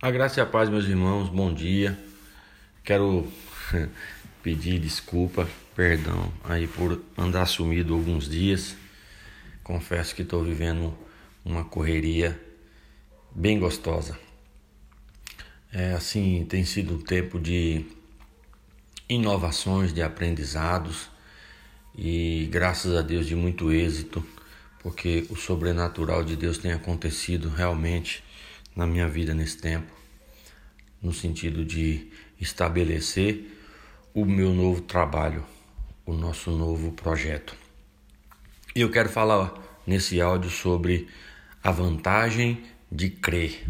[0.00, 1.98] A graça e a paz, meus irmãos, bom dia.
[2.84, 3.26] Quero
[4.44, 8.76] pedir desculpa, perdão aí por andar sumido alguns dias.
[9.64, 10.96] Confesso que estou vivendo
[11.44, 12.40] uma correria
[13.34, 14.16] bem gostosa.
[15.72, 17.84] É assim, tem sido um tempo de
[19.08, 21.08] inovações, de aprendizados
[21.96, 24.24] e graças a Deus de muito êxito,
[24.80, 28.22] porque o sobrenatural de Deus tem acontecido realmente
[28.78, 29.92] na minha vida nesse tempo,
[31.02, 33.58] no sentido de estabelecer
[34.14, 35.44] o meu novo trabalho,
[36.06, 37.56] o nosso novo projeto.
[38.76, 39.52] E eu quero falar
[39.84, 41.08] nesse áudio sobre
[41.60, 43.66] a vantagem de crer.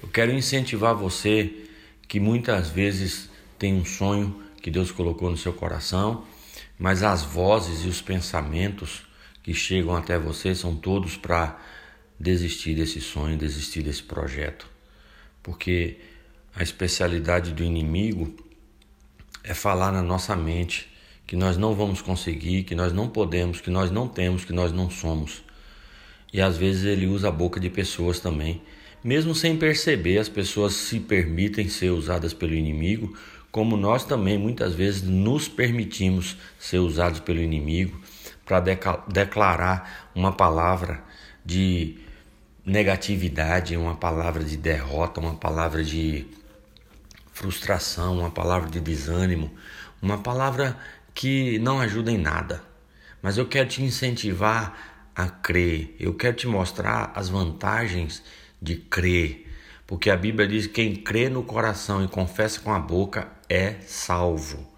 [0.00, 1.66] Eu quero incentivar você
[2.06, 6.24] que muitas vezes tem um sonho que Deus colocou no seu coração,
[6.78, 9.04] mas as vozes e os pensamentos
[9.42, 11.58] que chegam até você são todos para
[12.18, 14.68] desistir desse sonho, desistir desse projeto.
[15.42, 15.98] Porque
[16.54, 18.34] a especialidade do inimigo
[19.44, 20.88] é falar na nossa mente
[21.26, 24.72] que nós não vamos conseguir, que nós não podemos, que nós não temos, que nós
[24.72, 25.42] não somos.
[26.32, 28.62] E às vezes ele usa a boca de pessoas também.
[29.02, 33.16] Mesmo sem perceber, as pessoas se permitem ser usadas pelo inimigo,
[33.50, 38.00] como nós também muitas vezes nos permitimos ser usados pelo inimigo
[38.44, 38.60] para
[39.08, 41.02] declarar uma palavra
[41.46, 41.96] de
[42.64, 46.26] negatividade, uma palavra de derrota, uma palavra de
[47.32, 49.52] frustração, uma palavra de desânimo,
[50.02, 50.76] uma palavra
[51.14, 52.60] que não ajuda em nada.
[53.22, 58.22] Mas eu quero te incentivar a crer, eu quero te mostrar as vantagens
[58.60, 59.46] de crer,
[59.86, 63.76] porque a Bíblia diz que quem crê no coração e confessa com a boca é
[63.86, 64.75] salvo.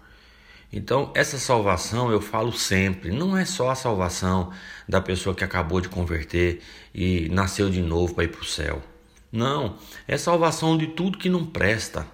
[0.71, 4.51] Então, essa salvação eu falo sempre, não é só a salvação
[4.87, 6.61] da pessoa que acabou de converter
[6.93, 8.81] e nasceu de novo para ir para o céu.
[9.31, 12.05] Não, é salvação de tudo que não presta.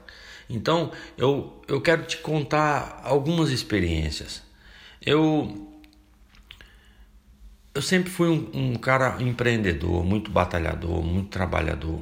[0.49, 4.41] Então, eu, eu quero te contar algumas experiências.
[5.05, 5.69] Eu,
[7.73, 12.01] eu sempre fui um, um cara empreendedor, muito batalhador, muito trabalhador.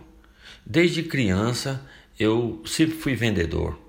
[0.65, 1.83] Desde criança,
[2.19, 3.79] eu sempre fui vendedor.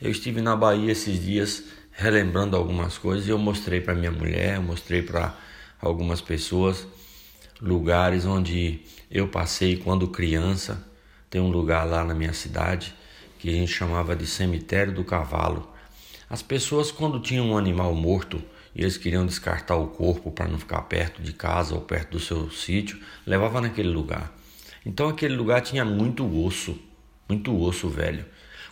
[0.00, 1.64] Eu estive na Bahia esses dias
[2.00, 5.36] relembrando algumas coisas e eu mostrei para minha mulher, mostrei para
[5.78, 6.86] algumas pessoas
[7.60, 8.80] lugares onde
[9.10, 10.82] eu passei quando criança.
[11.28, 12.94] Tem um lugar lá na minha cidade
[13.38, 15.70] que a gente chamava de cemitério do cavalo.
[16.28, 18.42] As pessoas quando tinham um animal morto
[18.74, 22.20] e eles queriam descartar o corpo para não ficar perto de casa ou perto do
[22.20, 24.32] seu sítio, levava naquele lugar.
[24.86, 26.78] Então aquele lugar tinha muito osso,
[27.28, 28.24] muito osso velho.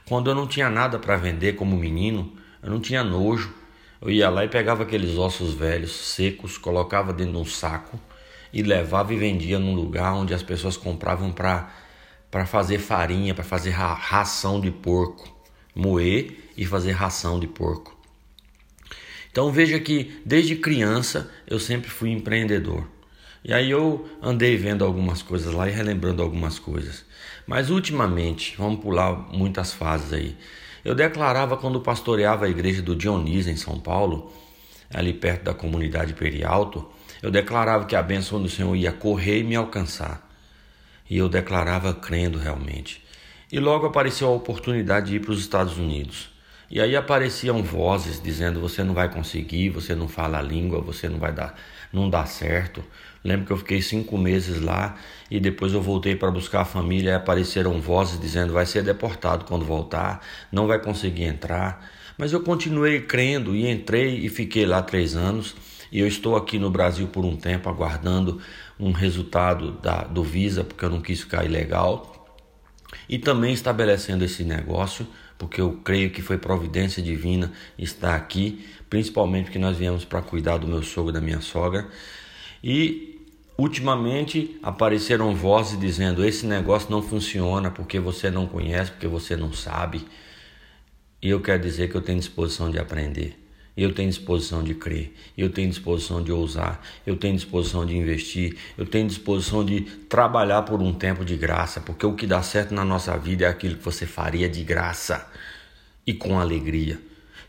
[0.07, 3.53] Quando eu não tinha nada para vender como menino, eu não tinha nojo.
[4.01, 7.99] Eu ia lá e pegava aqueles ossos velhos, secos, colocava dentro de um saco
[8.53, 11.69] e levava e vendia num lugar onde as pessoas compravam para
[12.31, 15.35] para fazer farinha, para fazer ra ração de porco,
[15.75, 17.97] moer e fazer ração de porco.
[19.31, 22.87] Então veja que desde criança eu sempre fui empreendedor.
[23.45, 27.05] E aí eu andei vendo algumas coisas lá e relembrando algumas coisas.
[27.47, 30.37] Mas ultimamente, vamos pular muitas fases aí.
[30.89, 34.33] Eu declarava quando pastoreava a igreja do Dionísio em São Paulo,
[34.91, 36.89] ali perto da comunidade Perialto,
[37.23, 40.27] eu declarava que a bênção do Senhor ia correr e me alcançar.
[41.11, 43.05] E eu declarava crendo realmente.
[43.53, 46.31] E logo apareceu a oportunidade de ir para os Estados Unidos.
[46.71, 51.09] E aí apareciam vozes dizendo: você não vai conseguir, você não fala a língua, você
[51.09, 51.55] não vai dar,
[51.93, 52.85] não dá certo.
[53.25, 54.97] Lembro que eu fiquei cinco meses lá
[55.31, 59.45] e depois eu voltei para buscar a família e apareceram vozes dizendo: vai ser deportado
[59.47, 60.21] quando voltar,
[60.53, 61.91] não vai conseguir entrar.
[62.19, 65.55] Mas eu continuei crendo e entrei e fiquei lá três anos.
[65.91, 68.41] E eu estou aqui no Brasil por um tempo aguardando
[68.79, 72.27] um resultado da, do Visa, porque eu não quis ficar ilegal.
[73.09, 75.07] E também estabelecendo esse negócio
[75.39, 80.59] porque eu creio que foi providência divina estar aqui, principalmente porque nós viemos para cuidar
[80.59, 81.89] do meu sogro e da minha sogra.
[82.63, 83.25] E
[83.57, 89.53] ultimamente apareceram vozes dizendo: esse negócio não funciona porque você não conhece, porque você não
[89.53, 90.05] sabe.
[91.23, 93.38] E eu quero dizer que eu tenho disposição de aprender.
[93.81, 98.57] Eu tenho disposição de crer, eu tenho disposição de ousar, eu tenho disposição de investir,
[98.77, 102.75] eu tenho disposição de trabalhar por um tempo de graça, porque o que dá certo
[102.75, 105.31] na nossa vida é aquilo que você faria de graça
[106.05, 107.01] e com alegria.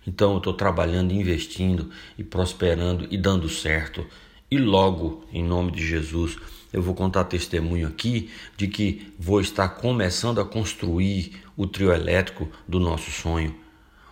[0.06, 4.06] Então eu estou trabalhando, investindo e prosperando e dando certo.
[4.52, 6.38] E logo, em nome de Jesus,
[6.72, 12.48] eu vou contar testemunho aqui de que vou estar começando a construir o trio elétrico
[12.68, 13.68] do nosso sonho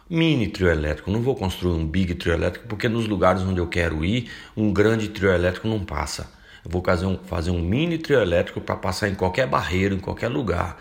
[0.09, 1.12] mini trio elétrico.
[1.12, 4.71] Não vou construir um big trio elétrico porque nos lugares onde eu quero ir, um
[4.71, 6.31] grande trio elétrico não passa.
[6.63, 10.00] Eu vou fazer um, fazer um mini trio elétrico para passar em qualquer barreiro, em
[10.00, 10.77] qualquer lugar,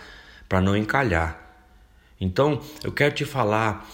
[0.49, 1.43] para não encalhar.
[2.21, 3.87] Então, eu quero te falar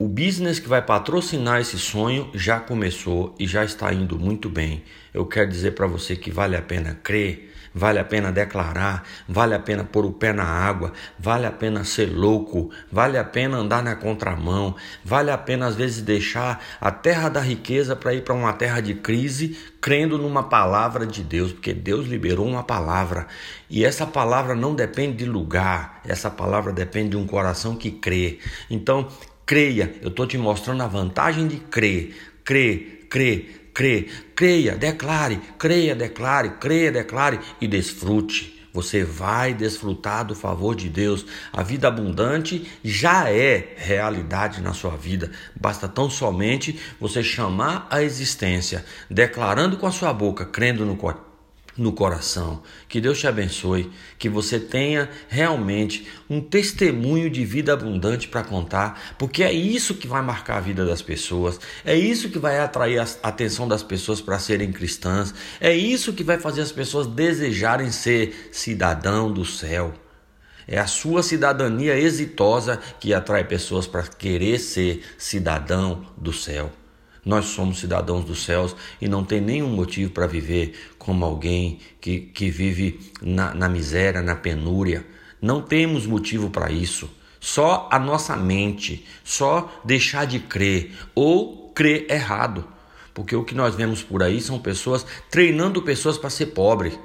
[0.00, 4.82] o business que vai patrocinar esse sonho já começou e já está indo muito bem.
[5.12, 9.54] Eu quero dizer para você que vale a pena crer, vale a pena declarar, vale
[9.54, 13.58] a pena pôr o pé na água, vale a pena ser louco, vale a pena
[13.58, 14.74] andar na contramão,
[15.04, 18.80] vale a pena às vezes deixar a terra da riqueza para ir para uma terra
[18.80, 23.26] de crise, crendo numa palavra de Deus, porque Deus liberou uma palavra
[23.68, 28.38] e essa palavra não depende de lugar, essa palavra depende de um coração que crê.
[28.70, 29.06] Então,
[29.50, 29.96] creia.
[30.00, 32.14] Eu estou te mostrando a vantagem de crer.
[32.44, 34.30] Crer, crer, crer.
[34.36, 38.64] Creia, declare, creia, declare, creia, declare e desfrute.
[38.72, 41.26] Você vai desfrutar do favor de Deus.
[41.52, 45.32] A vida abundante já é realidade na sua vida.
[45.60, 51.29] Basta tão somente você chamar a existência, declarando com a sua boca, crendo no coração
[51.76, 52.62] no coração.
[52.88, 59.16] Que Deus te abençoe, que você tenha realmente um testemunho de vida abundante para contar,
[59.18, 62.98] porque é isso que vai marcar a vida das pessoas, é isso que vai atrair
[62.98, 67.90] a atenção das pessoas para serem cristãs, é isso que vai fazer as pessoas desejarem
[67.90, 69.92] ser cidadão do céu.
[70.66, 76.70] É a sua cidadania exitosa que atrai pessoas para querer ser cidadão do céu.
[77.24, 82.20] Nós somos cidadãos dos céus e não tem nenhum motivo para viver como alguém que,
[82.20, 85.04] que vive na, na miséria, na penúria.
[85.40, 87.10] Não temos motivo para isso.
[87.38, 92.66] Só a nossa mente, só deixar de crer ou crer errado.
[93.14, 96.98] Porque o que nós vemos por aí são pessoas treinando pessoas para ser pobre.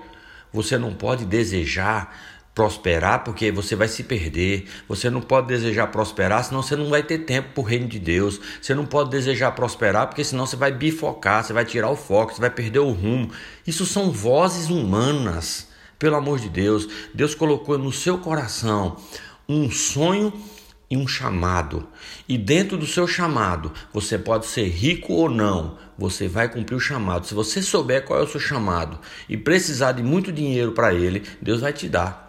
[0.51, 4.66] Você não pode desejar prosperar, porque você vai se perder.
[4.88, 8.00] Você não pode desejar prosperar, senão você não vai ter tempo para o reino de
[8.00, 8.40] Deus.
[8.62, 12.34] Você não pode desejar prosperar, porque senão você vai bifocar, você vai tirar o foco,
[12.34, 13.30] você vai perder o rumo.
[13.68, 15.68] Isso são vozes humanas.
[16.00, 18.98] Pelo amor de Deus, Deus colocou no seu coração
[19.48, 20.31] um sonho
[20.90, 21.88] e um chamado.
[22.28, 26.80] E dentro do seu chamado, você pode ser rico ou não, você vai cumprir o
[26.80, 27.28] chamado.
[27.28, 31.24] Se você souber qual é o seu chamado e precisar de muito dinheiro para ele,
[31.42, 32.25] Deus vai te dar.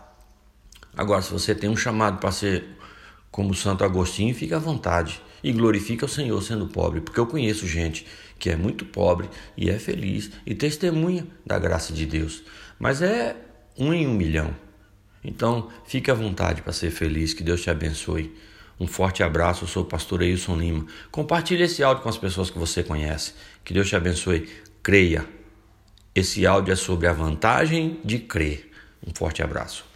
[0.96, 2.64] Agora, se você tem um chamado para ser
[3.30, 7.66] como Santo Agostinho, fique à vontade e glorifique o Senhor sendo pobre, porque eu conheço
[7.66, 8.06] gente
[8.38, 12.42] que é muito pobre e é feliz e testemunha da graça de Deus,
[12.78, 13.36] mas é
[13.78, 14.54] um em um milhão.
[15.22, 18.34] Então, fique à vontade para ser feliz, que Deus te abençoe.
[18.78, 20.86] Um forte abraço, eu sou o pastor Eilson Lima.
[21.10, 23.34] Compartilhe esse áudio com as pessoas que você conhece.
[23.64, 24.48] Que Deus te abençoe.
[24.82, 25.26] Creia.
[26.14, 28.70] Esse áudio é sobre a vantagem de crer.
[29.04, 29.95] Um forte abraço.